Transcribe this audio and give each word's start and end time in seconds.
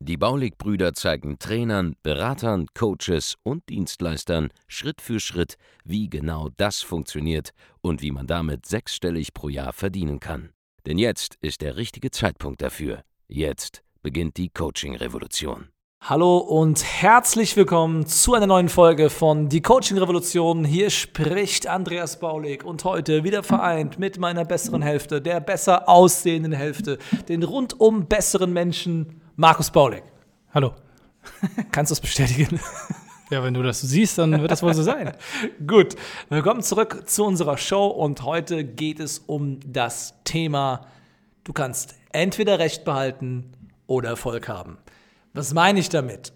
Die 0.00 0.16
Baulig-Brüder 0.16 0.94
zeigen 0.94 1.38
Trainern, 1.38 1.96
Beratern, 2.02 2.66
Coaches 2.74 3.36
und 3.42 3.68
Dienstleistern 3.68 4.48
Schritt 4.66 5.00
für 5.00 5.20
Schritt, 5.20 5.56
wie 5.84 6.08
genau 6.08 6.48
das 6.56 6.80
funktioniert 6.80 7.50
und 7.80 8.02
wie 8.02 8.10
man 8.10 8.26
damit 8.26 8.66
sechsstellig 8.66 9.32
pro 9.34 9.48
Jahr 9.48 9.72
verdienen 9.72 10.20
kann. 10.20 10.50
Denn 10.86 10.98
jetzt 10.98 11.36
ist 11.40 11.60
der 11.60 11.76
richtige 11.76 12.10
Zeitpunkt 12.10 12.62
dafür. 12.62 13.02
Jetzt 13.28 13.82
beginnt 14.02 14.36
die 14.36 14.48
Coaching-Revolution. 14.48 15.68
Hallo 16.02 16.38
und 16.38 16.82
herzlich 16.82 17.58
willkommen 17.58 18.06
zu 18.06 18.32
einer 18.32 18.46
neuen 18.46 18.70
Folge 18.70 19.10
von 19.10 19.50
Die 19.50 19.60
Coaching 19.60 19.98
Revolution. 19.98 20.64
Hier 20.64 20.88
spricht 20.88 21.66
Andreas 21.66 22.18
Baulig 22.18 22.64
und 22.64 22.84
heute 22.84 23.22
wieder 23.22 23.42
vereint 23.42 23.98
mit 23.98 24.18
meiner 24.18 24.46
besseren 24.46 24.80
Hälfte, 24.80 25.20
der 25.20 25.40
besser 25.40 25.90
aussehenden 25.90 26.52
Hälfte, 26.52 26.96
den 27.28 27.42
rundum 27.42 28.06
besseren 28.06 28.54
Menschen, 28.54 29.19
Markus 29.40 29.70
Baulig. 29.70 30.02
Hallo. 30.52 30.74
Kannst 31.72 31.90
du 31.90 31.94
es 31.94 32.00
bestätigen? 32.02 32.60
Ja, 33.30 33.42
wenn 33.42 33.54
du 33.54 33.62
das 33.62 33.80
siehst, 33.80 34.18
dann 34.18 34.38
wird 34.38 34.50
das 34.50 34.62
wohl 34.62 34.74
so 34.74 34.82
sein. 34.82 35.12
Gut, 35.66 35.96
willkommen 36.28 36.60
zurück 36.60 37.04
zu 37.06 37.24
unserer 37.24 37.56
Show 37.56 37.86
und 37.86 38.22
heute 38.22 38.64
geht 38.64 39.00
es 39.00 39.18
um 39.18 39.58
das 39.64 40.12
Thema, 40.24 40.82
du 41.44 41.54
kannst 41.54 41.94
entweder 42.12 42.58
Recht 42.58 42.84
behalten 42.84 43.50
oder 43.86 44.10
Erfolg 44.10 44.46
haben. 44.46 44.76
Was 45.32 45.54
meine 45.54 45.80
ich 45.80 45.88
damit? 45.88 46.34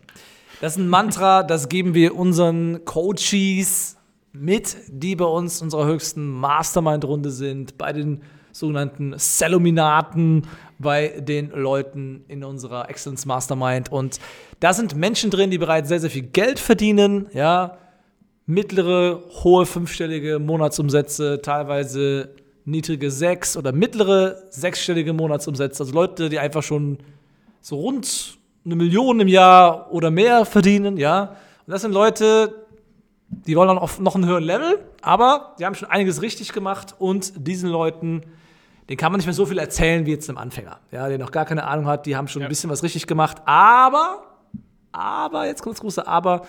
Das 0.63 0.73
ist 0.73 0.79
ein 0.79 0.89
Mantra, 0.89 1.43
das 1.43 1.69
geben 1.69 1.93
wir 1.93 2.17
unseren 2.17 2.87
Coaches 2.87 3.99
mit, 4.33 4.79
die 4.89 5.15
bei 5.15 5.27
uns 5.27 5.61
in 5.61 5.67
unserer 5.67 5.85
höchsten 5.85 6.27
Mastermind-Runde 6.27 7.31
sind, 7.31 7.77
bei 7.77 7.93
den 7.93 8.23
sogenannten 8.55 9.19
Celuminaten, 9.19 10.47
bei 10.79 11.09
den 11.21 11.51
Leuten 11.51 12.25
in 12.29 12.45
unserer 12.45 12.89
Excellence 12.89 13.27
Mastermind. 13.27 13.91
Und 13.91 14.21
da 14.61 14.73
sind 14.73 14.95
Menschen 14.95 15.31
drin, 15.31 15.51
die 15.51 15.59
bereits 15.59 15.89
sehr, 15.89 16.01
sehr 16.01 16.11
viel 16.11 16.23
Geld 16.23 16.59
verdienen, 16.59 17.27
ja, 17.33 17.79
mittlere, 18.47 19.23
hohe 19.43 19.67
fünfstellige 19.67 20.39
Monatsumsätze, 20.39 21.41
teilweise 21.43 22.31
niedrige 22.65 23.11
sechs- 23.11 23.57
oder 23.57 23.73
mittlere 23.73 24.43
sechsstellige 24.51 25.13
Monatsumsätze. 25.13 25.83
Also 25.83 25.93
Leute, 25.95 26.29
die 26.29 26.39
einfach 26.39 26.63
schon 26.63 26.99
so 27.61 27.77
rund 27.77 28.39
eine 28.65 28.77
Million 28.77 29.21
im 29.21 29.29
Jahr 29.29 29.93
oder 29.93 30.11
mehr 30.11 30.45
verdienen, 30.45 30.97
ja. 30.97 31.37
Und 31.67 31.73
das 31.73 31.83
sind 31.83 31.93
Leute, 31.93 32.67
die 33.29 33.57
wollen 33.57 33.69
dann 33.69 33.79
auf 33.79 33.99
noch 33.99 34.15
einen 34.15 34.27
höheren 34.27 34.45
Level, 34.45 34.79
aber 35.03 35.55
die 35.59 35.65
haben 35.65 35.75
schon 35.75 35.89
einiges 35.89 36.23
richtig 36.23 36.53
gemacht 36.53 36.95
und 36.99 37.33
diesen 37.47 37.71
Leuten, 37.71 38.23
den 38.89 38.97
kann 38.97 39.13
man 39.13 39.19
nicht 39.19 39.27
mehr 39.27 39.35
so 39.35 39.47
viel 39.47 39.59
erzählen 39.59 40.05
wie 40.07 40.11
jetzt 40.11 40.29
einem 40.29 40.39
Anfänger, 40.39 40.79
ja, 40.91 41.09
der 41.09 41.19
noch 41.19 41.31
gar 41.31 41.45
keine 41.45 41.65
Ahnung 41.65 41.87
hat, 41.87 42.07
die 42.07 42.17
haben 42.17 42.29
schon 42.29 42.43
ja. 42.43 42.49
ein 42.49 42.51
bisschen 42.51 42.71
was 42.71 42.83
richtig 42.83 43.07
gemacht, 43.07 43.39
aber, 43.45 44.25
aber, 44.93 45.47
jetzt 45.47 45.63
kommt 45.63 45.77
das 45.77 45.81
große 45.81 46.07
Aber, 46.07 46.43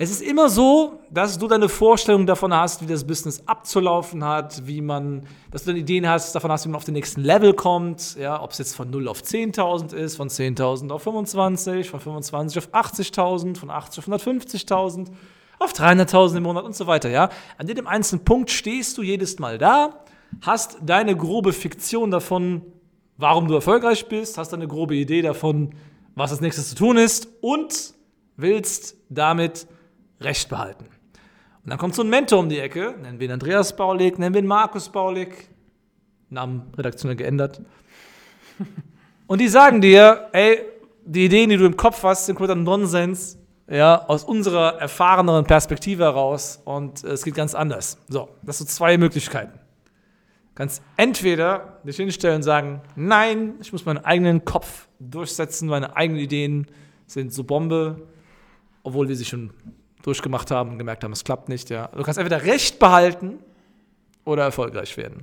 es 0.00 0.12
ist 0.12 0.22
immer 0.22 0.48
so, 0.48 1.00
dass 1.10 1.38
du 1.38 1.48
deine 1.48 1.68
Vorstellung 1.68 2.24
davon 2.24 2.54
hast, 2.54 2.82
wie 2.82 2.86
das 2.86 3.04
Business 3.04 3.42
abzulaufen 3.46 4.22
hat, 4.22 4.64
wie 4.64 4.80
man, 4.80 5.26
dass 5.50 5.64
du 5.64 5.72
dann 5.72 5.76
Ideen 5.76 6.08
hast, 6.08 6.32
davon 6.36 6.52
hast, 6.52 6.64
wie 6.64 6.68
man 6.68 6.76
auf 6.76 6.84
den 6.84 6.94
nächsten 6.94 7.20
Level 7.20 7.52
kommt, 7.52 8.14
ja, 8.14 8.40
ob 8.40 8.52
es 8.52 8.58
jetzt 8.58 8.76
von 8.76 8.90
0 8.90 9.08
auf 9.08 9.22
10.000 9.22 9.94
ist, 9.94 10.14
von 10.14 10.28
10.000 10.28 10.92
auf 10.92 11.02
25, 11.02 11.90
von 11.90 11.98
25 11.98 12.58
auf 12.58 12.72
80.000, 12.72 13.58
von 13.58 13.70
80 13.70 13.98
auf 13.98 14.22
150.000, 14.22 15.08
auf 15.58 15.72
300.000 15.72 16.36
im 16.36 16.42
Monat 16.44 16.62
und 16.62 16.76
so 16.76 16.86
weiter, 16.86 17.10
ja. 17.10 17.28
An 17.56 17.66
jedem 17.66 17.88
einzelnen 17.88 18.24
Punkt 18.24 18.52
stehst 18.52 18.96
du 18.98 19.02
jedes 19.02 19.40
Mal 19.40 19.58
da, 19.58 20.04
hast 20.40 20.78
deine 20.82 21.16
grobe 21.16 21.52
Fiktion 21.52 22.10
davon, 22.10 22.62
warum 23.16 23.48
du 23.48 23.54
erfolgreich 23.54 24.08
bist, 24.08 24.38
hast 24.38 24.54
eine 24.54 24.68
grobe 24.68 24.96
Idee 24.96 25.22
davon, 25.22 25.74
was 26.14 26.30
als 26.30 26.40
nächstes 26.40 26.70
zu 26.70 26.74
tun 26.74 26.96
ist 26.96 27.28
und 27.40 27.94
willst 28.36 28.96
damit 29.08 29.66
Recht 30.20 30.48
behalten. 30.48 30.84
Und 31.64 31.70
dann 31.70 31.78
kommt 31.78 31.94
so 31.94 32.02
ein 32.02 32.08
Mentor 32.08 32.40
um 32.40 32.48
die 32.48 32.58
Ecke, 32.58 32.94
nennen 33.00 33.20
wir 33.20 33.28
ihn 33.28 33.32
Andreas 33.32 33.76
Baulig, 33.76 34.18
nennen 34.18 34.34
wir 34.34 34.40
ihn 34.40 34.46
Markus 34.46 34.88
Baulig, 34.88 35.48
Namen 36.30 36.72
redaktionell 36.76 37.16
geändert. 37.16 37.60
Und 39.26 39.40
die 39.40 39.48
sagen 39.48 39.80
dir, 39.80 40.28
ey, 40.32 40.60
die 41.04 41.26
Ideen, 41.26 41.50
die 41.50 41.56
du 41.56 41.66
im 41.66 41.76
Kopf 41.76 42.02
hast, 42.02 42.26
sind 42.26 42.36
kompletter 42.36 42.58
Nonsens, 42.58 43.38
ja, 43.70 44.06
aus 44.06 44.24
unserer 44.24 44.80
erfahreneren 44.80 45.44
Perspektive 45.44 46.04
heraus 46.04 46.60
und 46.64 47.04
es 47.04 47.22
geht 47.22 47.34
ganz 47.34 47.54
anders. 47.54 47.98
So, 48.08 48.30
das 48.42 48.58
sind 48.58 48.70
zwei 48.70 48.96
Möglichkeiten. 48.96 49.58
Kannst 50.58 50.82
entweder 50.96 51.78
dich 51.84 51.98
hinstellen 51.98 52.38
und 52.38 52.42
sagen, 52.42 52.80
nein, 52.96 53.54
ich 53.60 53.72
muss 53.72 53.84
meinen 53.84 54.04
eigenen 54.04 54.44
Kopf 54.44 54.88
durchsetzen, 54.98 55.68
meine 55.68 55.94
eigenen 55.94 56.20
Ideen 56.20 56.66
sind 57.06 57.32
so 57.32 57.44
Bombe, 57.44 58.08
obwohl 58.82 59.08
wir 59.08 59.14
sie 59.14 59.24
schon 59.24 59.50
durchgemacht 60.02 60.50
haben 60.50 60.70
und 60.70 60.78
gemerkt 60.78 61.04
haben, 61.04 61.12
es 61.12 61.22
klappt 61.22 61.48
nicht. 61.48 61.70
Ja. 61.70 61.86
Du 61.94 62.02
kannst 62.02 62.18
entweder 62.18 62.42
Recht 62.42 62.80
behalten 62.80 63.38
oder 64.24 64.42
erfolgreich 64.42 64.96
werden. 64.96 65.22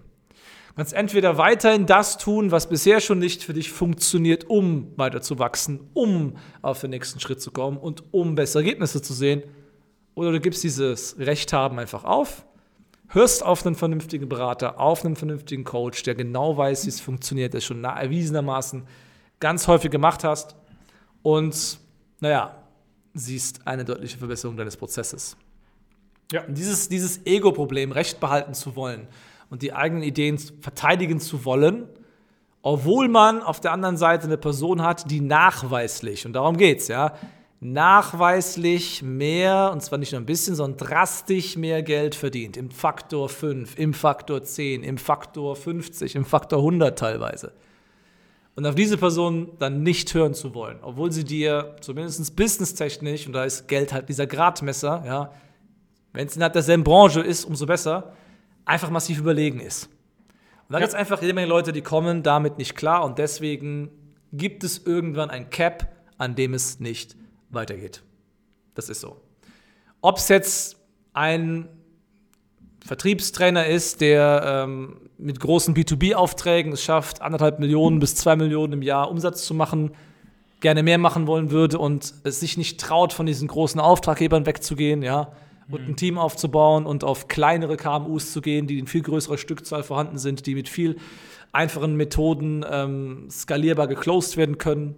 Du 0.70 0.76
kannst 0.78 0.94
entweder 0.94 1.38
weiterhin 1.38 1.86
das 1.86 2.18
tun, 2.18 2.52
was 2.52 2.70
bisher 2.70 3.02
schon 3.02 3.20
nicht 3.20 3.44
für 3.44 3.54
dich 3.54 3.70
funktioniert, 3.74 4.50
um 4.50 4.94
weiter 4.96 5.22
zu 5.22 5.38
wachsen, 5.38 5.82
um 5.94 6.38
auf 6.62 6.80
den 6.80 6.92
nächsten 6.92 7.20
Schritt 7.20 7.42
zu 7.42 7.52
kommen 7.52 7.76
und 7.76 8.06
um 8.12 8.36
bessere 8.36 8.64
Ergebnisse 8.64 9.02
zu 9.02 9.12
sehen. 9.14 9.44
Oder 10.14 10.32
du 10.32 10.40
gibst 10.40 10.64
dieses 10.64 11.20
Recht 11.20 11.52
haben 11.52 11.78
einfach 11.78 12.06
auf, 12.06 12.46
hörst 13.10 13.44
auf 13.44 13.66
einen 13.66 13.76
vernünftigen 13.76 14.28
Berater, 14.28 14.80
auf 14.80 15.06
einen 15.06 15.16
vernünftigen 15.16 15.64
Coach, 15.64 16.04
der 16.04 16.16
genau 16.16 16.58
weiß, 16.58 16.86
wie 16.86 16.90
es 16.90 17.02
funktioniert, 17.02 17.54
der 17.54 17.62
schon 17.62 17.84
erwiesenermaßen 17.84 18.84
ganz 19.40 19.68
häufig 19.68 19.92
gemacht 19.92 20.24
hast. 20.24 20.56
Und 21.22 21.80
naja, 22.20 22.56
siehst 23.14 23.68
eine 23.68 23.86
deutliche 23.86 24.18
Verbesserung 24.18 24.58
deines 24.58 24.78
Prozesses. 24.78 25.38
Ja. 26.32 26.44
Dieses, 26.48 26.90
dieses 26.90 27.26
Ego-Problem, 27.26 27.92
Recht 27.92 28.20
behalten 28.20 28.54
zu 28.54 28.76
wollen 28.76 29.08
und 29.50 29.62
die 29.62 29.74
eigenen 29.74 30.04
Ideen 30.04 30.38
verteidigen 30.38 31.20
zu 31.20 31.46
wollen, 31.46 31.88
obwohl 32.62 33.08
man 33.10 33.44
auf 33.44 33.60
der 33.60 33.72
anderen 33.72 33.96
Seite 33.96 34.26
eine 34.26 34.38
Person 34.38 34.82
hat, 34.82 35.12
die 35.12 35.22
nachweislich, 35.22 36.26
und 36.26 36.34
darum 36.34 36.58
geht 36.58 36.80
es, 36.80 36.88
ja, 36.88 37.16
nachweislich 37.74 39.02
mehr, 39.02 39.72
und 39.72 39.82
zwar 39.82 40.00
nicht 40.00 40.12
nur 40.12 40.22
ein 40.22 40.26
bisschen, 40.26 40.56
sondern 40.56 40.88
drastisch 40.88 41.58
mehr 41.58 41.84
Geld 41.84 42.16
verdient. 42.16 42.58
Im 42.58 42.72
Faktor 42.72 43.30
5, 43.30 43.78
im 43.78 43.94
Faktor 43.94 44.44
10, 44.44 44.84
im 44.84 44.98
Faktor 44.98 45.56
50, 45.56 46.16
im 46.16 46.26
Faktor 46.26 46.60
100 46.60 46.98
teilweise 46.98 47.54
und 48.56 48.66
auf 48.66 48.76
diese 48.76 48.98
Person 48.98 49.52
dann 49.60 49.84
nicht 49.84 50.14
hören 50.14 50.34
zu 50.34 50.56
wollen, 50.56 50.80
obwohl 50.82 51.12
sie 51.12 51.26
dir 51.26 51.76
zumindest 51.82 52.36
businesstechnisch, 52.36 53.28
und 53.28 53.34
da 53.34 53.44
ist 53.44 53.68
Geld 53.68 53.94
halt 53.94 54.10
dieser 54.10 54.28
Gradmesser, 54.28 55.04
ja, 55.06 55.32
wenn 56.14 56.28
es 56.28 56.36
innerhalb 56.36 56.54
derselben 56.54 56.86
Branche 56.86 57.20
ist, 57.20 57.44
umso 57.44 57.66
besser, 57.66 58.14
einfach 58.64 58.90
massiv 58.90 59.20
überlegen 59.20 59.60
ist. 59.60 59.90
Und 60.68 60.74
da 60.74 60.78
ja. 60.78 60.80
gibt 60.80 60.94
es 60.94 60.96
einfach 60.96 61.22
jede 61.22 61.34
Menge 61.34 61.48
Leute, 61.48 61.74
die 61.74 61.82
kommen 61.82 62.24
damit 62.24 62.58
nicht 62.58 62.76
klar 62.76 63.04
und 63.04 63.20
deswegen 63.20 63.90
gibt 64.32 64.64
es 64.64 64.86
irgendwann 64.86 65.30
ein 65.30 65.50
Cap, 65.50 65.94
an 66.18 66.36
dem 66.36 66.54
es 66.54 66.80
nicht 66.80 67.18
weitergeht. 67.50 68.04
Das 68.74 68.90
ist 68.90 69.02
so. 69.02 69.18
Ob 70.02 70.18
es 70.18 70.28
jetzt 70.30 70.78
ein 71.14 71.70
Vertriebstrainer 72.86 73.66
ist, 73.66 74.02
der 74.02 74.66
ähm, 74.66 75.02
mit 75.18 75.40
großen 75.40 75.74
B2B-Aufträgen 75.76 76.74
es 76.74 76.84
schafft, 76.84 77.22
anderthalb 77.22 77.60
Millionen 77.60 78.00
bis 78.00 78.16
zwei 78.16 78.36
Millionen 78.36 78.74
im 78.74 78.82
Jahr 78.82 79.10
Umsatz 79.10 79.46
zu 79.46 79.54
machen, 79.54 79.92
gerne 80.60 80.84
mehr 80.84 80.98
machen 80.98 81.28
wollen 81.28 81.52
würde 81.52 81.80
und 81.80 82.14
es 82.24 82.40
sich 82.40 82.58
nicht 82.58 82.80
traut, 82.80 83.14
von 83.14 83.26
diesen 83.26 83.48
großen 83.48 83.80
Auftraggebern 83.80 84.46
wegzugehen, 84.46 85.02
ja, 85.02 85.32
und 85.70 85.82
ein 85.82 85.88
mhm. 85.90 85.96
Team 85.96 86.18
aufzubauen 86.18 86.86
und 86.86 87.04
auf 87.04 87.28
kleinere 87.28 87.76
KMUs 87.76 88.32
zu 88.32 88.42
gehen, 88.42 88.68
die 88.68 88.78
in 88.78 88.88
viel 88.88 89.02
größerer 89.02 89.38
Stückzahl 89.38 89.84
vorhanden 89.84 90.18
sind, 90.18 90.46
die 90.46 90.54
mit 90.54 90.70
viel 90.70 90.98
einfachen 91.52 91.96
Methoden 91.96 92.64
ähm, 92.70 93.28
skalierbar 93.32 93.88
geclosed 93.88 94.38
werden 94.38 94.58
können, 94.58 94.96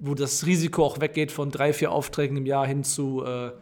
wo 0.00 0.14
das 0.14 0.46
Risiko 0.46 0.84
auch 0.84 1.00
weggeht 1.00 1.32
von 1.32 1.50
drei, 1.50 1.72
vier 1.72 1.92
Aufträgen 1.92 2.36
im 2.36 2.46
Jahr 2.46 2.66
hin 2.66 2.84
zu 2.84 3.24
äh, 3.24 3.52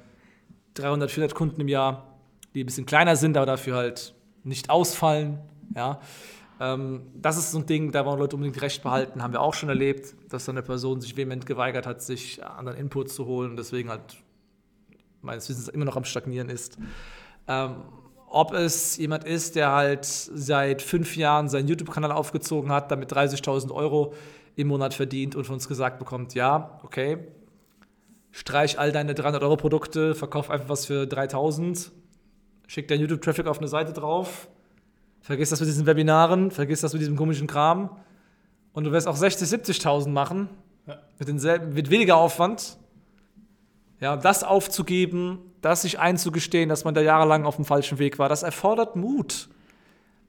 300, 0.74 1.10
400 1.10 1.34
Kunden 1.34 1.60
im 1.60 1.68
Jahr 1.68 2.16
die 2.56 2.64
ein 2.64 2.66
bisschen 2.66 2.86
kleiner 2.86 3.16
sind, 3.16 3.36
aber 3.36 3.44
dafür 3.44 3.76
halt 3.76 4.14
nicht 4.42 4.70
ausfallen. 4.70 5.38
Ja. 5.74 6.00
Ähm, 6.58 7.02
das 7.14 7.36
ist 7.36 7.52
so 7.52 7.58
ein 7.58 7.66
Ding, 7.66 7.92
da 7.92 8.06
wollen 8.06 8.18
Leute 8.18 8.34
unbedingt 8.34 8.62
Recht 8.62 8.82
behalten, 8.82 9.22
haben 9.22 9.34
wir 9.34 9.42
auch 9.42 9.52
schon 9.52 9.68
erlebt, 9.68 10.14
dass 10.30 10.46
dann 10.46 10.56
eine 10.56 10.64
Person 10.64 11.02
sich 11.02 11.18
vehement 11.18 11.44
geweigert 11.44 11.86
hat, 11.86 12.00
sich 12.00 12.42
anderen 12.42 12.78
Input 12.78 13.10
zu 13.10 13.26
holen 13.26 13.50
und 13.50 13.56
deswegen 13.58 13.90
halt 13.90 14.16
meines 15.20 15.46
Wissens 15.50 15.68
immer 15.68 15.84
noch 15.84 15.98
am 15.98 16.04
Stagnieren 16.04 16.48
ist. 16.48 16.78
Ähm, 17.46 17.74
ob 18.28 18.54
es 18.54 18.96
jemand 18.96 19.24
ist, 19.24 19.54
der 19.54 19.72
halt 19.72 20.06
seit 20.06 20.80
fünf 20.80 21.14
Jahren 21.14 21.50
seinen 21.50 21.68
YouTube-Kanal 21.68 22.10
aufgezogen 22.10 22.72
hat, 22.72 22.90
damit 22.90 23.12
30.000 23.12 23.70
Euro 23.70 24.14
im 24.56 24.68
Monat 24.68 24.94
verdient 24.94 25.36
und 25.36 25.44
von 25.44 25.54
uns 25.54 25.68
gesagt 25.68 25.98
bekommt, 25.98 26.34
ja, 26.34 26.80
okay, 26.82 27.18
streich 28.32 28.78
all 28.78 28.90
deine 28.90 29.14
300 29.14 29.42
Euro 29.42 29.56
Produkte, 29.56 30.14
verkauf 30.14 30.50
einfach 30.50 30.68
was 30.68 30.86
für 30.86 31.06
3000, 31.06 31.92
schick 32.66 32.88
deinen 32.88 33.00
YouTube-Traffic 33.02 33.46
auf 33.46 33.58
eine 33.58 33.68
Seite 33.68 33.92
drauf, 33.92 34.48
vergiss 35.20 35.50
das 35.50 35.60
mit 35.60 35.68
diesen 35.68 35.86
Webinaren, 35.86 36.50
vergiss 36.50 36.80
das 36.80 36.92
mit 36.92 37.00
diesem 37.00 37.16
komischen 37.16 37.46
Kram 37.46 37.90
und 38.72 38.84
du 38.84 38.92
wirst 38.92 39.06
auch 39.06 39.16
60, 39.16 39.46
70.000 39.48 40.08
machen 40.08 40.48
Ja. 40.86 40.98
mit, 41.18 41.28
denselben, 41.28 41.74
mit 41.74 41.90
weniger 41.90 42.16
Aufwand. 42.16 42.78
Ja, 44.00 44.16
das 44.16 44.44
aufzugeben, 44.44 45.38
das 45.62 45.82
sich 45.82 45.98
einzugestehen, 45.98 46.68
dass 46.68 46.84
man 46.84 46.94
da 46.94 47.00
jahrelang 47.00 47.44
auf 47.44 47.56
dem 47.56 47.64
falschen 47.64 47.98
Weg 47.98 48.18
war, 48.18 48.28
das 48.28 48.42
erfordert 48.42 48.96
Mut. 48.96 49.48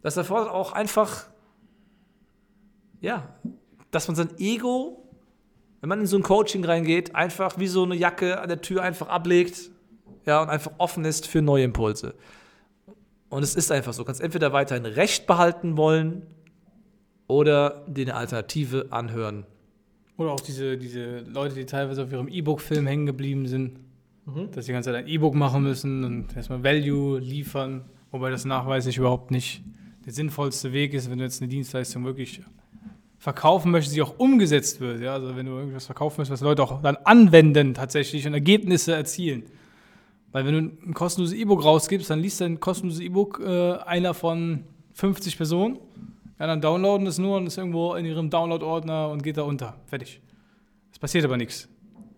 Das 0.02 0.16
erfordert 0.16 0.50
auch 0.50 0.72
einfach, 0.72 1.26
ja, 3.02 3.28
dass 3.92 4.08
man 4.08 4.16
sein 4.16 4.30
Ego, 4.38 5.04
wenn 5.82 5.90
man 5.90 6.00
in 6.02 6.08
so 6.08 6.18
ein 6.18 6.24
Coaching 6.24 6.64
reingeht, 6.66 7.16
einfach 7.16 7.58
wie 7.60 7.68
so 7.68 7.84
eine 7.84 7.96
Jacke 7.96 8.40
an 8.40 8.50
der 8.50 8.62
Tür 8.62 8.82
einfach 8.82 9.08
ablegt, 9.08 9.70
ja, 10.26 10.42
und 10.42 10.50
einfach 10.50 10.74
offen 10.78 11.06
ist 11.06 11.28
für 11.28 11.42
neue 11.42 11.64
Impulse. 11.64 12.16
Und 13.30 13.44
es 13.44 13.56
ist 13.56 13.72
einfach 13.72 13.94
so, 13.94 14.04
du 14.04 14.06
kannst 14.06 14.22
entweder 14.22 14.54
weiterhin 14.54 14.86
Recht 14.86 15.28
behalten 15.28 15.78
wollen 15.78 16.24
oder 17.28 17.86
dir 17.88 18.06
eine 18.06 18.16
Alternative 18.16 18.88
anhören. 18.90 19.46
Oder 20.18 20.32
auch 20.32 20.40
diese, 20.40 20.78
diese 20.78 21.20
Leute, 21.20 21.56
die 21.56 21.66
teilweise 21.66 22.04
auf 22.04 22.12
ihrem 22.12 22.28
E-Book-Film 22.28 22.88
hängen 22.88 23.06
geblieben 23.06 23.48
sind, 23.48 23.80
dass 24.52 24.66
sie 24.66 24.72
die 24.72 24.74
ganze 24.74 24.92
Zeit 24.92 25.06
ein 25.06 25.08
E-Book 25.08 25.36
machen 25.36 25.64
müssen 25.64 26.04
und 26.04 26.36
erstmal 26.36 26.64
Value 26.64 27.20
liefern, 27.20 27.86
wobei 28.12 28.30
das 28.30 28.44
nachweislich 28.44 28.98
überhaupt 28.98 29.32
nicht 29.32 29.64
der 30.06 30.14
sinnvollste 30.14 30.74
Weg 30.74 30.94
ist, 30.94 31.10
wenn 31.10 31.18
du 31.18 31.24
jetzt 31.24 31.42
eine 31.42 31.50
Dienstleistung 31.50 32.04
wirklich 32.04 32.42
verkaufen 33.18 33.72
möchtest, 33.72 33.96
die 33.96 34.02
auch 34.02 34.18
umgesetzt 34.18 34.80
wird. 34.80 35.02
Ja? 35.02 35.14
Also 35.14 35.36
wenn 35.36 35.46
du 35.46 35.54
irgendwas 35.54 35.86
verkaufen 35.86 36.22
möchtest, 36.22 36.42
was 36.42 36.46
Leute 36.46 36.64
auch 36.64 36.82
dann 36.82 36.98
anwenden 37.04 37.74
tatsächlich 37.74 38.26
und 38.28 38.34
Ergebnisse 38.34 38.94
erzielen. 38.94 39.44
Weil 40.32 40.46
wenn 40.46 40.54
du 40.54 40.88
ein 40.90 40.94
kostenloses 40.94 41.36
E-Book 41.38 41.64
rausgibst, 41.64 42.10
dann 42.10 42.20
liest 42.20 42.42
dein 42.42 42.60
kostenloses 42.60 43.02
E-Book 43.02 43.42
äh, 43.44 43.74
einer 43.74 44.14
von 44.14 44.66
50 44.94 45.38
Personen. 45.38 45.80
Ja, 46.40 46.46
dann 46.46 46.62
downloaden 46.62 47.06
das 47.06 47.18
nur 47.18 47.38
und 47.38 47.48
ist 47.48 47.58
irgendwo 47.58 47.96
in 47.96 48.06
ihrem 48.06 48.30
Download-Ordner 48.30 49.10
und 49.10 49.24
geht 49.24 49.38
da 49.38 49.44
unter. 49.44 49.76
Fertig. 49.88 50.22
Es 50.92 51.00
passiert 51.00 51.26
aber 51.26 51.38
nichts. 51.38 51.68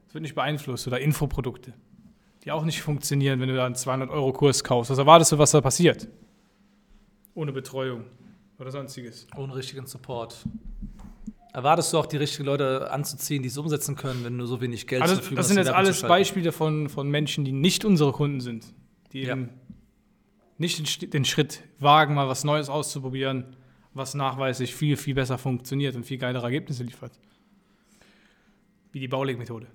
Es 0.08 0.14
wird 0.14 0.24
nicht 0.24 0.36
beeinflusst. 0.36 0.88
Oder 0.88 1.00
Infoprodukte, 1.00 1.74
die 2.44 2.52
auch 2.52 2.66
nicht 2.66 2.82
funktionieren, 2.82 3.40
wenn 3.40 3.48
du 3.48 3.56
da 3.56 3.66
einen 3.66 3.76
200-Euro-Kurs 3.76 4.64
kaufst. 4.64 4.92
Was 4.92 4.98
erwartest 4.98 5.32
du, 5.32 5.38
was 5.38 5.52
da 5.52 5.62
passiert? 5.62 6.08
Ohne 7.36 7.54
Betreuung 7.54 8.04
oder 8.58 8.72
sonstiges. 8.72 9.28
Ohne 9.38 9.56
richtigen 9.56 9.86
Support. 9.86 10.46
Erwartest 11.52 11.92
du 11.94 11.98
auch 11.98 12.06
die 12.06 12.18
richtigen 12.18 12.46
Leute 12.46 12.92
anzuziehen, 12.92 13.42
die 13.42 13.48
es 13.50 13.58
umsetzen 13.58 13.96
können, 13.96 14.24
wenn 14.24 14.38
du 14.38 14.46
so 14.46 14.62
wenig 14.62 14.86
Geld 14.86 15.02
Also, 15.02 15.16
zur 15.16 15.22
Verfügung 15.24 15.38
das 15.38 15.46
hast, 15.46 15.50
sind 15.56 15.58
die 15.64 15.68
jetzt 15.68 15.76
alles? 15.76 16.02
Beispiele 16.04 16.52
von, 16.52 16.90
von 16.90 17.10
Menschen, 17.10 17.44
die 17.44 17.52
nicht 17.52 17.86
unsere 17.86 18.12
Kunden 18.12 18.40
sind. 18.40 18.66
Die 19.14 19.22
Ja. 19.24 19.34
eben 19.34 19.50
nicht 20.60 21.14
den 21.14 21.26
Schritt 21.26 21.64
wagen, 21.80 22.14
mal 22.14 22.28
was 22.28 22.44
Neues 22.44 22.70
auszuprobieren, 22.70 23.56
was 23.94 24.14
nachweislich 24.14 24.76
viel, 24.76 24.98
viel 24.98 25.16
besser 25.16 25.38
funktioniert 25.38 25.96
und 25.96 26.06
viel 26.06 26.18
geilere 26.20 26.44
Ergebnisse 26.44 26.84
liefert. 26.84 27.14
Wie 28.92 29.00
die 29.00 29.08
Baulegmethode. 29.08 29.68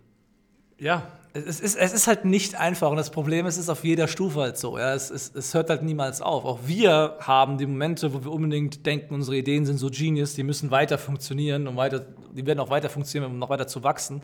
Ja, 0.78 1.10
es 1.34 1.58
ist, 1.58 1.76
es 1.76 1.92
ist 1.92 2.06
halt 2.06 2.24
nicht 2.24 2.54
einfach 2.54 2.90
und 2.90 2.96
das 2.96 3.10
Problem 3.10 3.44
ist, 3.46 3.56
es 3.56 3.64
ist 3.64 3.68
auf 3.68 3.82
jeder 3.82 4.06
Stufe 4.06 4.40
halt 4.40 4.56
so. 4.56 4.78
Ja? 4.78 4.94
Es, 4.94 5.10
es, 5.10 5.32
es 5.34 5.52
hört 5.52 5.68
halt 5.68 5.82
niemals 5.82 6.22
auf. 6.22 6.44
Auch 6.44 6.60
wir 6.64 7.16
haben 7.18 7.58
die 7.58 7.66
Momente, 7.66 8.14
wo 8.14 8.24
wir 8.24 8.30
unbedingt 8.30 8.86
denken, 8.86 9.14
unsere 9.14 9.36
Ideen 9.36 9.66
sind 9.66 9.78
so 9.78 9.90
genius, 9.90 10.34
die 10.34 10.44
müssen 10.44 10.70
weiter 10.70 10.96
funktionieren 10.96 11.66
und 11.66 11.76
weiter, 11.76 12.06
die 12.32 12.46
werden 12.46 12.60
auch 12.60 12.70
weiter 12.70 12.88
funktionieren, 12.88 13.32
um 13.32 13.38
noch 13.40 13.48
weiter 13.50 13.66
zu 13.66 13.82
wachsen. 13.82 14.22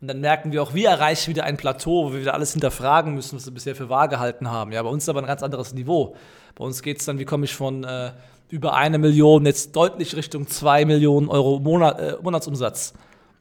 Und 0.00 0.08
dann 0.08 0.20
merken 0.20 0.52
wir 0.52 0.62
auch, 0.62 0.72
wir 0.72 0.88
erreichen 0.88 1.30
wieder 1.30 1.44
ein 1.44 1.56
Plateau, 1.56 2.06
wo 2.06 2.12
wir 2.12 2.20
wieder 2.20 2.34
alles 2.34 2.52
hinterfragen 2.52 3.14
müssen, 3.14 3.36
was 3.36 3.46
wir 3.46 3.54
bisher 3.54 3.74
für 3.74 3.88
wahr 3.88 4.06
gehalten 4.08 4.48
haben. 4.48 4.70
Ja, 4.70 4.82
bei 4.82 4.88
uns 4.88 5.04
ist 5.04 5.08
aber 5.08 5.20
ein 5.20 5.26
ganz 5.26 5.42
anderes 5.42 5.74
Niveau. 5.74 6.14
Bei 6.54 6.64
uns 6.64 6.82
geht 6.82 7.00
es 7.00 7.06
dann, 7.06 7.18
wie 7.18 7.24
komme 7.24 7.44
ich 7.44 7.54
von 7.54 7.82
äh, 7.82 8.12
über 8.48 8.74
eine 8.74 8.98
Million 8.98 9.46
jetzt 9.46 9.74
deutlich 9.74 10.14
Richtung 10.14 10.46
zwei 10.46 10.84
Millionen 10.84 11.28
Euro 11.28 11.58
Monat, 11.58 11.98
äh, 11.98 12.16
Monatsumsatz. 12.22 12.94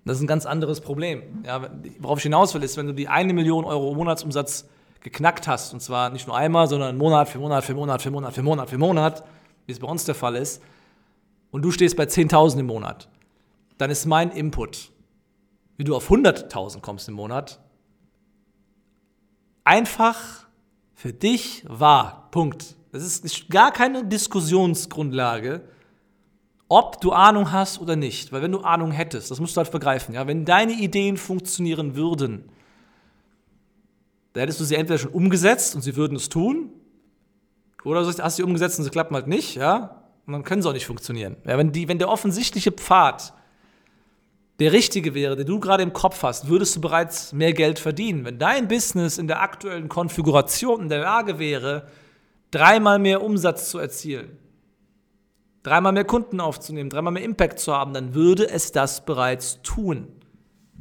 Das 0.06 0.18
ist 0.18 0.24
ein 0.24 0.28
ganz 0.28 0.46
anderes 0.46 0.82
Problem. 0.82 1.44
Ja, 1.46 1.70
worauf 2.00 2.18
ich 2.20 2.24
hinaus 2.24 2.54
will, 2.56 2.64
ist, 2.64 2.76
wenn 2.78 2.88
du 2.88 2.94
die 2.94 3.08
eine 3.08 3.34
Million 3.34 3.66
Euro 3.66 3.94
Monatsumsatz 3.94 4.68
geknackt 5.02 5.48
hast, 5.48 5.74
und 5.74 5.80
zwar 5.82 6.10
nicht 6.10 6.28
nur 6.28 6.36
einmal, 6.36 6.68
sondern 6.68 6.98
Monat 6.98 7.30
für 7.30 7.40
Monat 7.40 7.64
für 7.64 7.74
Monat 7.76 8.02
für 8.02 8.10
Monat 8.12 8.34
für 8.34 8.42
Monat 8.44 8.70
für 8.70 8.78
Monat, 8.78 9.24
wie 9.68 9.72
es 9.72 9.80
bei 9.80 9.88
uns 9.88 10.06
der 10.06 10.16
Fall 10.16 10.36
ist, 10.36 10.62
und 11.52 11.62
du 11.64 11.72
stehst 11.72 11.98
bei 11.98 12.06
10.000 12.06 12.60
im 12.60 12.66
Monat, 12.68 13.10
dann 13.78 13.90
ist 13.92 14.06
mein 14.06 14.32
Input, 14.32 14.92
wie 15.78 15.84
du 15.84 15.96
auf 15.96 16.10
100.000 16.10 16.82
kommst 16.82 17.08
im 17.08 17.16
Monat, 17.16 17.60
einfach 19.64 20.48
für 20.94 21.14
dich 21.14 21.64
wahr. 21.68 22.28
Punkt. 22.32 22.76
Das 22.92 23.04
ist- 23.04 23.24
ist 23.26 23.50
gar 23.50 23.72
keine 23.72 24.04
Diskussionsgrundlage 24.06 25.62
ob 26.72 27.02
du 27.02 27.12
Ahnung 27.12 27.52
hast 27.52 27.82
oder 27.82 27.98
nicht. 27.98 28.32
Weil 28.32 28.42
wenn 28.42 28.52
du 28.54 28.62
Ahnung 28.62 28.92
hättest, 28.92 29.30
das 29.30 29.42
musst 29.42 29.58
du 29.58 29.62
halt 29.62 29.72
begreifen, 29.72 30.16
ja, 30.16 30.26
wenn 30.26 30.46
deine 30.46 30.72
Ideen 30.72 31.18
funktionieren 31.18 31.96
würden, 31.96 32.50
dann 34.32 34.42
hättest 34.42 34.62
du 34.62 34.64
sie 34.64 34.76
entweder 34.76 34.98
schon 34.98 35.12
umgesetzt 35.12 35.76
und 35.76 35.82
sie 35.82 35.98
würden 35.98 36.16
es 36.16 36.30
tun, 36.30 36.72
oder 37.84 38.04
du 38.04 38.24
hast 38.24 38.36
sie 38.38 38.44
umgesetzt 38.44 38.80
und 38.80 38.86
sie 38.86 38.90
klappen 38.90 39.16
halt 39.16 39.28
nicht, 39.28 39.56
ja, 39.56 40.02
und 40.26 40.32
dann 40.32 40.44
können 40.44 40.62
sie 40.62 40.70
auch 40.70 40.74
nicht 40.74 40.86
funktionieren. 40.86 41.36
Ja, 41.46 41.58
wenn, 41.58 41.74
die, 41.74 41.90
wenn 41.90 42.00
der 42.00 42.08
offensichtliche 42.08 42.72
Pfad 42.72 43.34
der 44.60 44.72
richtige 44.72 45.14
wäre, 45.14 45.36
den 45.36 45.48
du 45.48 45.60
gerade 45.60 45.84
im 45.84 45.92
Kopf 45.92 46.24
hast, 46.24 46.48
würdest 46.48 46.78
du 46.78 46.82
bereits 46.82 47.34
mehr 47.34 47.52
Geld 47.52 47.80
verdienen. 47.80 48.24
Wenn 48.24 48.40
dein 48.40 48.70
Business 48.70 49.18
in 49.18 49.28
der 49.28 49.42
aktuellen 49.42 49.90
Konfiguration 49.90 50.84
in 50.84 50.90
der 50.90 51.02
Lage 51.02 51.38
wäre, 51.38 51.88
dreimal 52.52 52.98
mehr 52.98 53.24
Umsatz 53.24 53.70
zu 53.70 53.78
erzielen, 53.78 54.38
dreimal 55.64 55.92
mehr 55.92 56.06
Kunden 56.06 56.40
aufzunehmen, 56.40 56.90
dreimal 56.90 57.14
mehr 57.14 57.24
Impact 57.24 57.60
zu 57.60 57.74
haben, 57.74 57.94
dann 57.94 58.14
würde 58.14 58.50
es 58.50 58.72
das 58.72 59.06
bereits 59.06 59.62
tun. 59.62 60.08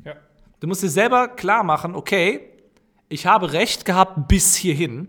Ja. 0.05 0.15
Du 0.61 0.67
musst 0.67 0.82
dir 0.82 0.88
selber 0.88 1.29
klar 1.29 1.65
machen, 1.65 1.94
okay, 1.94 2.50
ich 3.09 3.27
habe 3.27 3.53
recht 3.53 3.85
gehabt 3.85 4.29
bis 4.29 4.55
hierhin 4.55 5.09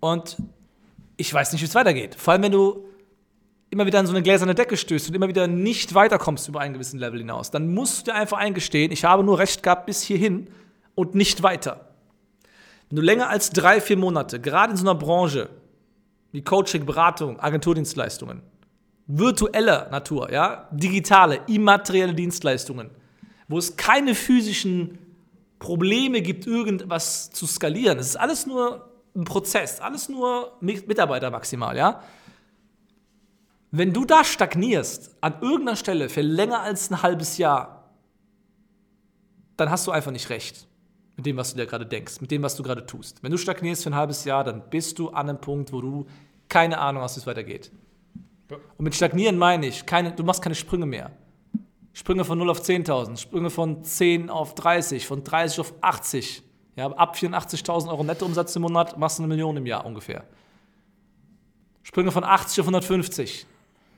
und 0.00 0.36
ich 1.16 1.32
weiß 1.32 1.52
nicht, 1.52 1.62
wie 1.62 1.66
es 1.66 1.74
weitergeht. 1.74 2.14
Vor 2.14 2.32
allem, 2.32 2.42
wenn 2.42 2.52
du 2.52 2.84
immer 3.70 3.86
wieder 3.86 3.98
an 3.98 4.06
so 4.06 4.12
eine 4.12 4.22
gläserne 4.22 4.54
Decke 4.54 4.76
stößt 4.76 5.08
und 5.08 5.14
immer 5.14 5.28
wieder 5.28 5.46
nicht 5.46 5.94
weiterkommst 5.94 6.48
über 6.48 6.60
einen 6.60 6.74
gewissen 6.74 6.98
Level 6.98 7.18
hinaus, 7.18 7.50
dann 7.50 7.74
musst 7.74 8.00
du 8.00 8.12
dir 8.12 8.14
einfach 8.14 8.38
eingestehen, 8.38 8.92
ich 8.92 9.04
habe 9.04 9.24
nur 9.24 9.38
recht 9.38 9.62
gehabt 9.62 9.86
bis 9.86 10.02
hierhin 10.02 10.48
und 10.94 11.14
nicht 11.14 11.42
weiter. 11.42 11.88
Wenn 12.88 12.96
du 12.96 13.02
länger 13.02 13.28
als 13.28 13.50
drei, 13.50 13.80
vier 13.80 13.98
Monate, 13.98 14.40
gerade 14.40 14.72
in 14.72 14.76
so 14.76 14.84
einer 14.84 14.98
Branche, 14.98 15.50
wie 16.32 16.42
Coaching, 16.42 16.86
Beratung, 16.86 17.40
Agenturdienstleistungen, 17.40 18.42
virtueller 19.06 19.88
Natur, 19.90 20.30
ja, 20.30 20.68
digitale, 20.70 21.40
immaterielle 21.46 22.14
Dienstleistungen, 22.14 22.90
wo 23.48 23.58
es 23.58 23.76
keine 23.76 24.14
physischen 24.14 24.98
Probleme 25.58 26.20
gibt, 26.22 26.46
irgendwas 26.46 27.30
zu 27.30 27.46
skalieren. 27.46 27.98
Es 27.98 28.08
ist 28.08 28.16
alles 28.16 28.46
nur 28.46 28.90
ein 29.16 29.24
Prozess, 29.24 29.80
alles 29.80 30.08
nur 30.08 30.52
Mi- 30.60 30.86
Mitarbeiter 30.86 31.30
maximal, 31.30 31.76
ja. 31.76 32.02
Wenn 33.70 33.92
du 33.92 34.04
da 34.04 34.22
stagnierst, 34.22 35.16
an 35.20 35.34
irgendeiner 35.40 35.76
Stelle 35.76 36.08
für 36.08 36.20
länger 36.20 36.60
als 36.60 36.90
ein 36.90 37.02
halbes 37.02 37.38
Jahr, 37.38 37.90
dann 39.56 39.70
hast 39.70 39.86
du 39.86 39.90
einfach 39.90 40.12
nicht 40.12 40.30
recht 40.30 40.67
mit 41.18 41.26
dem, 41.26 41.36
was 41.36 41.50
du 41.50 41.56
dir 41.56 41.66
gerade 41.66 41.84
denkst, 41.84 42.20
mit 42.20 42.30
dem, 42.30 42.44
was 42.44 42.54
du 42.54 42.62
gerade 42.62 42.86
tust. 42.86 43.24
Wenn 43.24 43.32
du 43.32 43.38
stagnierst 43.38 43.82
für 43.82 43.90
ein 43.90 43.96
halbes 43.96 44.24
Jahr, 44.24 44.44
dann 44.44 44.62
bist 44.70 45.00
du 45.00 45.08
an 45.08 45.28
einem 45.28 45.40
Punkt, 45.40 45.72
wo 45.72 45.80
du 45.80 46.06
keine 46.48 46.78
Ahnung 46.78 47.02
hast, 47.02 47.16
wie 47.16 47.20
es 47.20 47.26
weitergeht. 47.26 47.72
Ja. 48.48 48.56
Und 48.78 48.84
mit 48.84 48.94
stagnieren 48.94 49.36
meine 49.36 49.66
ich, 49.66 49.84
keine, 49.84 50.12
du 50.12 50.22
machst 50.22 50.40
keine 50.40 50.54
Sprünge 50.54 50.86
mehr. 50.86 51.10
Sprünge 51.92 52.24
von 52.24 52.38
0 52.38 52.50
auf 52.50 52.60
10.000, 52.62 53.16
Sprünge 53.16 53.50
von 53.50 53.82
10 53.82 54.30
auf 54.30 54.54
30, 54.54 55.08
von 55.08 55.24
30 55.24 55.58
auf 55.58 55.74
80. 55.80 56.44
Ja, 56.76 56.86
ab 56.86 57.16
84.000 57.16 57.88
Euro 57.88 58.04
Nettoumsatz 58.04 58.54
im 58.54 58.62
Monat 58.62 58.96
machst 58.96 59.18
du 59.18 59.24
eine 59.24 59.28
Million 59.28 59.56
im 59.56 59.66
Jahr 59.66 59.84
ungefähr. 59.84 60.22
Sprünge 61.82 62.12
von 62.12 62.22
80 62.22 62.60
auf 62.60 62.66
150, 62.66 63.44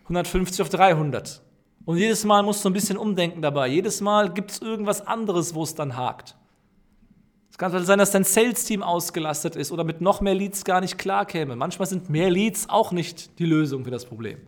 150 0.05 0.63
auf 0.63 0.71
300. 0.71 1.43
Und 1.85 1.99
jedes 1.99 2.25
Mal 2.25 2.43
musst 2.43 2.65
du 2.65 2.71
ein 2.71 2.73
bisschen 2.73 2.97
umdenken 2.97 3.43
dabei. 3.43 3.69
Jedes 3.69 4.01
Mal 4.01 4.33
gibt 4.33 4.53
es 4.53 4.63
irgendwas 4.63 5.07
anderes, 5.07 5.55
wo 5.55 5.63
es 5.63 5.75
dann 5.75 5.99
hakt. 5.99 6.37
Kann 7.61 7.75
halt 7.75 7.85
sein, 7.85 7.99
dass 7.99 8.11
dein 8.11 8.25
Sales-Team 8.25 8.83
ausgelastet 8.83 9.55
ist 9.55 9.71
oder 9.71 9.85
mit 9.85 10.01
noch 10.01 10.23
mehr 10.23 10.35
Leads 10.35 10.65
gar 10.65 10.81
nicht 10.81 10.97
klarkäme. 10.97 11.57
Manchmal 11.57 11.87
sind 11.87 12.09
mehr 12.09 12.31
Leads 12.31 12.71
auch 12.71 12.91
nicht 12.91 13.39
die 13.39 13.45
Lösung 13.45 13.85
für 13.85 13.91
das 13.91 14.07
Problem. 14.07 14.39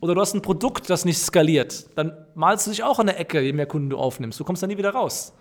Oder 0.00 0.14
du 0.14 0.22
hast 0.22 0.32
ein 0.32 0.40
Produkt, 0.40 0.88
das 0.88 1.04
nicht 1.04 1.18
skaliert. 1.18 1.90
Dann 1.96 2.16
malst 2.34 2.66
du 2.66 2.70
dich 2.70 2.82
auch 2.82 2.98
an 2.98 3.08
der 3.08 3.20
Ecke, 3.20 3.42
je 3.42 3.52
mehr 3.52 3.66
Kunden 3.66 3.90
du 3.90 3.98
aufnimmst. 3.98 4.40
Du 4.40 4.44
kommst 4.44 4.62
da 4.62 4.66
nie 4.66 4.78
wieder 4.78 4.88
raus. 4.88 5.34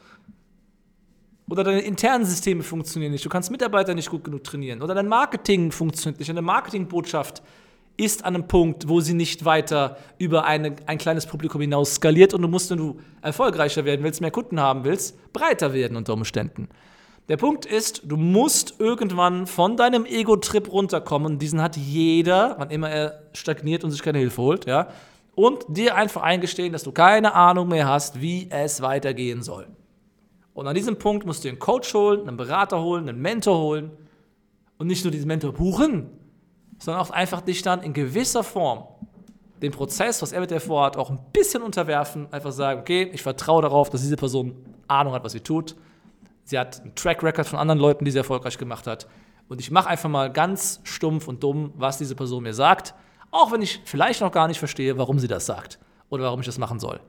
Oder 1.49 1.63
deine 1.63 1.79
internen 1.79 2.25
Systeme 2.25 2.63
funktionieren 2.63 3.13
nicht. 3.13 3.23
Du 3.23 3.29
kannst 3.29 3.49
Mitarbeiter 3.49 3.95
nicht 3.95 4.09
gut 4.09 4.25
genug 4.25 4.43
trainieren. 4.43 4.81
Oder 4.81 4.93
dein 4.93 5.07
Marketing 5.07 5.71
funktioniert 5.71 6.19
nicht. 6.19 6.27
Deine 6.27 6.41
Marketingbotschaft 6.41 7.41
ist 7.95 8.25
an 8.25 8.35
einem 8.35 8.49
Punkt, 8.49 8.89
wo 8.89 8.99
sie 8.99 9.13
nicht 9.13 9.45
weiter 9.45 9.97
über 10.17 10.43
eine, 10.43 10.75
ein 10.85 10.97
kleines 10.97 11.25
Publikum 11.25 11.61
hinaus 11.61 11.95
skaliert 11.95 12.33
und 12.33 12.41
du 12.41 12.49
musst, 12.49 12.69
wenn 12.71 12.77
du 12.77 12.99
erfolgreicher 13.21 13.85
werden 13.85 14.03
willst, 14.03 14.19
mehr 14.19 14.31
Kunden 14.31 14.59
haben 14.59 14.83
willst, 14.83 15.31
breiter 15.31 15.71
werden 15.73 15.95
unter 15.95 16.11
Umständen. 16.11 16.67
Der 17.29 17.37
Punkt 17.37 17.67
ist, 17.67 18.01
du 18.05 18.17
musst 18.17 18.79
irgendwann 18.79 19.45
von 19.45 19.77
deinem 19.77 20.05
Ego-Trip 20.05 20.71
runterkommen. 20.71 21.37
Diesen 21.37 21.61
hat 21.61 21.77
jeder, 21.77 22.55
wann 22.57 22.71
immer 22.71 22.89
er 22.89 23.21
stagniert 23.33 23.83
und 23.83 23.91
sich 23.91 24.01
keine 24.01 24.17
Hilfe 24.17 24.41
holt, 24.41 24.65
ja. 24.65 24.87
Und 25.35 25.63
dir 25.67 25.95
einfach 25.95 26.23
eingestehen, 26.23 26.73
dass 26.73 26.83
du 26.83 26.91
keine 26.91 27.35
Ahnung 27.35 27.67
mehr 27.67 27.87
hast, 27.87 28.19
wie 28.19 28.49
es 28.49 28.81
weitergehen 28.81 29.43
soll. 29.43 29.67
Und 30.55 30.67
an 30.67 30.73
diesem 30.73 30.97
Punkt 30.97 31.27
musst 31.27 31.43
du 31.43 31.49
einen 31.49 31.59
Coach 31.59 31.93
holen, 31.93 32.27
einen 32.27 32.35
Berater 32.35 32.81
holen, 32.81 33.07
einen 33.07 33.21
Mentor 33.21 33.59
holen 33.59 33.91
und 34.79 34.87
nicht 34.87 35.05
nur 35.05 35.11
diesen 35.11 35.27
Mentor 35.27 35.53
buchen, 35.53 36.09
sondern 36.79 37.03
auch 37.03 37.11
einfach 37.11 37.41
dich 37.41 37.61
dann 37.61 37.83
in 37.83 37.93
gewisser 37.93 38.43
Form 38.43 38.85
den 39.61 39.71
Prozess, 39.71 40.21
was 40.21 40.31
er 40.31 40.39
mit 40.41 40.51
dir 40.51 40.59
vorhat, 40.59 40.97
auch 40.97 41.11
ein 41.11 41.19
bisschen 41.31 41.61
unterwerfen, 41.61 42.27
einfach 42.31 42.51
sagen, 42.51 42.79
okay, 42.79 43.09
ich 43.13 43.21
vertraue 43.21 43.61
darauf, 43.61 43.89
dass 43.89 44.01
diese 44.01 44.15
Person 44.15 44.55
Ahnung 44.87 45.13
hat, 45.13 45.23
was 45.23 45.33
sie 45.33 45.41
tut 45.41 45.75
Sie 46.49 46.57
hat 46.57 46.81
einen 46.81 46.95
Track 46.95 47.21
Record 47.21 47.45
von 47.45 47.59
anderen 47.59 47.79
Leuten, 47.79 48.05
die 48.05 48.09
sie 48.09 48.17
erfolgreich 48.17 48.57
gemacht 48.57 48.87
hat. 48.87 49.07
Und 49.49 49.61
ich 49.61 49.69
mache 49.69 49.87
einfach 49.87 50.09
mal 50.09 50.33
ganz 50.33 50.79
stumpf 50.83 51.27
und 51.27 51.43
dumm, 51.43 51.71
was 51.75 51.99
diese 51.99 52.15
Person 52.15 52.41
mir 52.41 52.55
sagt, 52.55 52.95
auch 53.29 53.51
wenn 53.51 53.61
ich 53.61 53.81
vielleicht 53.85 54.21
noch 54.21 54.31
gar 54.31 54.47
nicht 54.47 54.57
verstehe, 54.57 54.97
warum 54.97 55.19
sie 55.19 55.27
das 55.27 55.45
sagt 55.45 55.77
oder 56.09 56.23
warum 56.23 56.39
ich 56.39 56.47
das 56.47 56.57
machen 56.57 56.79
soll. 56.79 57.01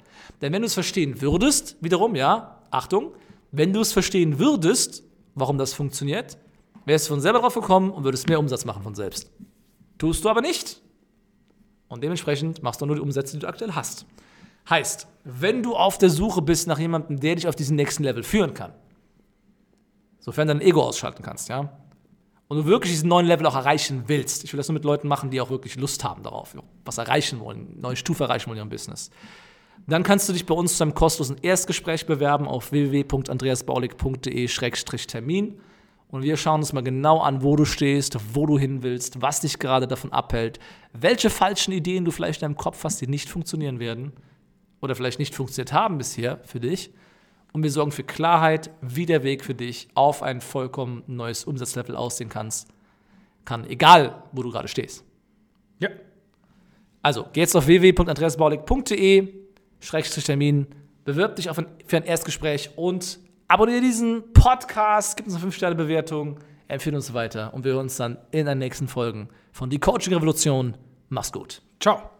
Denn 0.42 0.52
wenn 0.52 0.60
du 0.60 0.66
es 0.66 0.74
verstehen 0.74 1.22
würdest, 1.22 1.78
wiederum, 1.80 2.16
ja, 2.16 2.58
Achtung, 2.70 3.12
wenn 3.50 3.72
du 3.72 3.80
es 3.80 3.94
verstehen 3.94 4.38
würdest, 4.38 5.04
warum 5.34 5.56
das 5.56 5.72
funktioniert, 5.72 6.36
wärst 6.84 7.06
du 7.06 7.14
von 7.14 7.22
selber 7.22 7.38
drauf 7.38 7.54
gekommen 7.54 7.90
und 7.92 8.04
würdest 8.04 8.28
mehr 8.28 8.38
Umsatz 8.38 8.66
machen 8.66 8.82
von 8.82 8.94
selbst. 8.94 9.30
Tust 9.96 10.22
du 10.22 10.28
aber 10.28 10.42
nicht. 10.42 10.82
Und 11.88 12.04
dementsprechend 12.04 12.62
machst 12.62 12.82
du 12.82 12.84
nur 12.84 12.96
die 12.96 13.02
Umsätze, 13.02 13.38
die 13.38 13.38
du 13.38 13.48
aktuell 13.48 13.72
hast. 13.72 14.04
Heißt, 14.68 15.06
wenn 15.24 15.62
du 15.62 15.76
auf 15.76 15.96
der 15.96 16.10
Suche 16.10 16.42
bist 16.42 16.66
nach 16.66 16.78
jemandem, 16.78 17.18
der 17.18 17.36
dich 17.36 17.48
auf 17.48 17.56
diesen 17.56 17.76
nächsten 17.76 18.04
Level 18.04 18.22
führen 18.22 18.52
kann, 18.52 18.74
Sofern 20.20 20.48
du 20.48 20.54
dein 20.54 20.62
Ego 20.62 20.82
ausschalten 20.82 21.22
kannst, 21.22 21.48
ja. 21.48 21.70
Und 22.48 22.58
du 22.58 22.66
wirklich 22.66 22.92
diesen 22.92 23.08
neuen 23.08 23.26
Level 23.26 23.46
auch 23.46 23.54
erreichen 23.54 24.04
willst. 24.06 24.44
Ich 24.44 24.52
will 24.52 24.58
das 24.58 24.68
nur 24.68 24.74
mit 24.74 24.84
Leuten 24.84 25.08
machen, 25.08 25.30
die 25.30 25.40
auch 25.40 25.48
wirklich 25.50 25.76
Lust 25.76 26.04
haben 26.04 26.22
darauf, 26.22 26.54
was 26.84 26.98
erreichen 26.98 27.40
wollen, 27.40 27.80
neue 27.80 27.96
Stufe 27.96 28.24
erreichen 28.24 28.48
wollen 28.48 28.58
in 28.58 28.62
ihrem 28.62 28.70
Business. 28.70 29.10
Dann 29.86 30.02
kannst 30.02 30.28
du 30.28 30.32
dich 30.32 30.46
bei 30.46 30.54
uns 30.54 30.76
zu 30.76 30.82
einem 30.84 30.94
kostenlosen 30.94 31.38
Erstgespräch 31.42 32.06
bewerben 32.06 32.46
auf 32.46 32.72
www.andreasbaulig.de-termin. 32.72 35.60
Und 36.08 36.22
wir 36.24 36.36
schauen 36.36 36.60
uns 36.60 36.72
mal 36.72 36.82
genau 36.82 37.20
an, 37.20 37.44
wo 37.44 37.54
du 37.54 37.64
stehst, 37.64 38.16
wo 38.34 38.46
du 38.46 38.58
hin 38.58 38.82
willst, 38.82 39.22
was 39.22 39.40
dich 39.40 39.60
gerade 39.60 39.86
davon 39.86 40.12
abhält, 40.12 40.58
welche 40.92 41.30
falschen 41.30 41.70
Ideen 41.72 42.04
du 42.04 42.10
vielleicht 42.10 42.42
in 42.42 42.46
deinem 42.46 42.56
Kopf 42.56 42.82
hast, 42.82 43.00
die 43.00 43.06
nicht 43.06 43.28
funktionieren 43.28 43.78
werden 43.78 44.12
oder 44.80 44.96
vielleicht 44.96 45.20
nicht 45.20 45.36
funktioniert 45.36 45.72
haben 45.72 45.98
bisher 45.98 46.40
für 46.44 46.58
dich 46.58 46.92
und 47.52 47.62
wir 47.62 47.70
sorgen 47.70 47.92
für 47.92 48.04
Klarheit, 48.04 48.70
wie 48.80 49.06
der 49.06 49.22
Weg 49.22 49.44
für 49.44 49.54
dich 49.54 49.88
auf 49.94 50.22
ein 50.22 50.40
vollkommen 50.40 51.02
neues 51.06 51.44
Umsatzlevel 51.44 51.96
aussehen 51.96 52.28
kannst, 52.28 52.68
kann, 53.44 53.68
egal 53.68 54.22
wo 54.32 54.42
du 54.42 54.50
gerade 54.50 54.68
stehst. 54.68 55.04
Ja. 55.78 55.88
Also, 57.02 57.26
geh 57.32 57.40
jetzt 57.40 57.56
auf 57.56 57.66
www.andreasbaulig.de, 57.66 59.28
Schrägstrich 59.80 60.24
Termin, 60.24 60.66
bewirb 61.04 61.36
dich 61.36 61.50
ein, 61.50 61.66
für 61.86 61.96
ein 61.96 62.04
Erstgespräch 62.04 62.70
und 62.76 63.18
abonniere 63.48 63.80
diesen 63.80 64.32
Podcast, 64.32 65.16
gib 65.16 65.26
uns 65.26 65.36
eine 65.36 65.44
5-Sterne-Bewertung, 65.44 66.38
empfehle 66.68 66.96
uns 66.96 67.12
weiter 67.14 67.52
und 67.54 67.64
wir 67.64 67.72
hören 67.72 67.84
uns 67.84 67.96
dann 67.96 68.18
in 68.30 68.46
den 68.46 68.58
nächsten 68.58 68.86
Folgen 68.86 69.28
von 69.52 69.70
Die 69.70 69.78
Coaching 69.78 70.14
Revolution. 70.14 70.76
Mach's 71.08 71.32
gut. 71.32 71.62
Ciao. 71.80 72.19